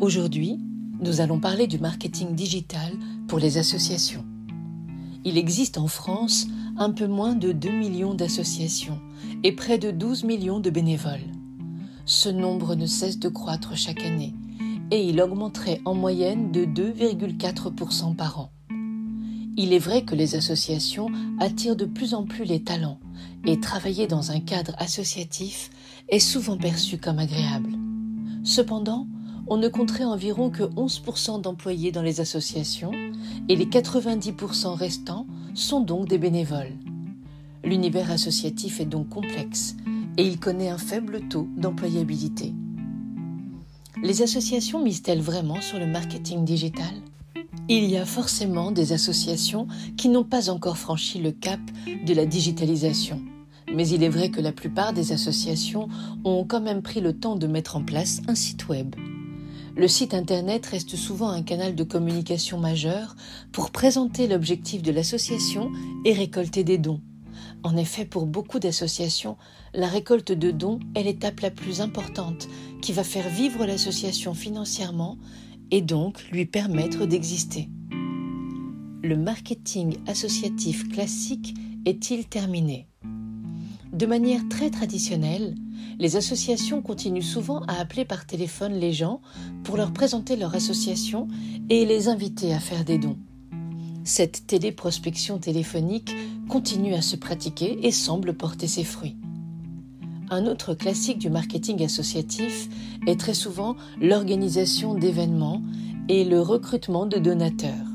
[0.00, 0.60] Aujourd'hui,
[1.00, 2.92] nous allons parler du marketing digital
[3.26, 4.24] pour les associations.
[5.24, 6.46] Il existe en France
[6.76, 9.00] un peu moins de 2 millions d'associations
[9.42, 11.32] et près de 12 millions de bénévoles.
[12.04, 14.34] Ce nombre ne cesse de croître chaque année
[14.92, 18.52] et il augmenterait en moyenne de 2,4% par an.
[19.56, 23.00] Il est vrai que les associations attirent de plus en plus les talents
[23.44, 25.70] et travailler dans un cadre associatif
[26.08, 27.72] est souvent perçu comme agréable.
[28.44, 29.08] Cependant,
[29.50, 32.92] on ne compterait environ que 11% d'employés dans les associations
[33.48, 36.74] et les 90% restants sont donc des bénévoles.
[37.64, 39.76] L'univers associatif est donc complexe
[40.16, 42.52] et il connaît un faible taux d'employabilité.
[44.02, 46.94] Les associations misent-elles vraiment sur le marketing digital?
[47.68, 51.60] Il y a forcément des associations qui n'ont pas encore franchi le cap
[52.06, 53.20] de la digitalisation.
[53.74, 55.88] Mais il est vrai que la plupart des associations
[56.24, 58.94] ont quand même pris le temps de mettre en place un site web.
[59.78, 63.14] Le site Internet reste souvent un canal de communication majeur
[63.52, 65.70] pour présenter l'objectif de l'association
[66.04, 67.00] et récolter des dons.
[67.62, 69.36] En effet, pour beaucoup d'associations,
[69.74, 72.48] la récolte de dons est l'étape la plus importante
[72.82, 75.16] qui va faire vivre l'association financièrement
[75.70, 77.68] et donc lui permettre d'exister.
[79.04, 81.54] Le marketing associatif classique
[81.84, 82.87] est-il terminé?
[83.92, 85.54] De manière très traditionnelle,
[85.98, 89.20] les associations continuent souvent à appeler par téléphone les gens
[89.64, 91.26] pour leur présenter leur association
[91.70, 93.16] et les inviter à faire des dons.
[94.04, 96.14] Cette téléprospection téléphonique
[96.48, 99.16] continue à se pratiquer et semble porter ses fruits.
[100.30, 102.68] Un autre classique du marketing associatif
[103.06, 105.62] est très souvent l'organisation d'événements
[106.10, 107.86] et le recrutement de donateurs.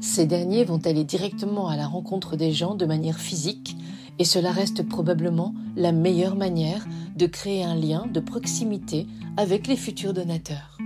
[0.00, 3.76] Ces derniers vont aller directement à la rencontre des gens de manière physique
[4.18, 9.76] et cela reste probablement la meilleure manière de créer un lien de proximité avec les
[9.76, 10.78] futurs donateurs.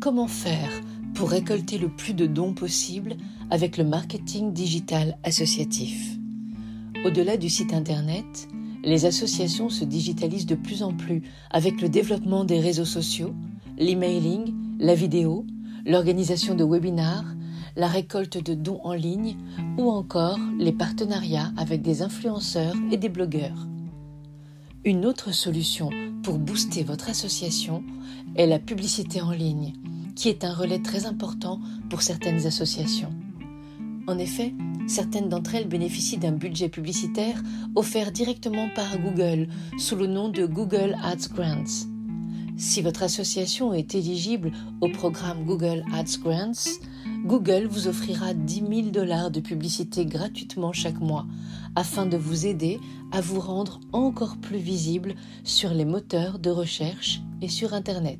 [0.00, 0.70] Comment faire
[1.14, 3.16] pour récolter le plus de dons possible
[3.50, 6.18] avec le marketing digital associatif?
[7.04, 8.48] Au-delà du site Internet,
[8.84, 13.34] les associations se digitalisent de plus en plus avec le développement des réseaux sociaux,
[13.76, 15.44] l'emailing, la vidéo,
[15.84, 17.34] l'organisation de webinars,
[17.78, 19.36] la récolte de dons en ligne
[19.78, 23.66] ou encore les partenariats avec des influenceurs et des blogueurs.
[24.84, 25.88] Une autre solution
[26.24, 27.84] pour booster votre association
[28.34, 29.74] est la publicité en ligne,
[30.16, 33.14] qui est un relais très important pour certaines associations.
[34.08, 34.54] En effet,
[34.88, 37.40] certaines d'entre elles bénéficient d'un budget publicitaire
[37.76, 41.97] offert directement par Google sous le nom de Google Ads Grants.
[42.58, 46.80] Si votre association est éligible au programme Google Ads Grants,
[47.24, 51.24] Google vous offrira 10 000 dollars de publicité gratuitement chaque mois
[51.76, 52.80] afin de vous aider
[53.12, 55.14] à vous rendre encore plus visible
[55.44, 58.18] sur les moteurs de recherche et sur Internet.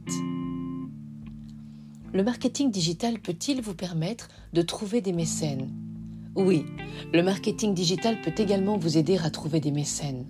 [2.13, 5.69] Le marketing digital peut-il vous permettre de trouver des mécènes?
[6.37, 6.65] Oui,
[7.13, 10.27] le marketing digital peut également vous aider à trouver des mécènes.